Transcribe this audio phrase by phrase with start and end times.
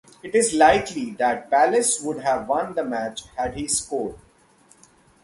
[0.23, 4.15] It is likely that Palace would have won the match had he scored.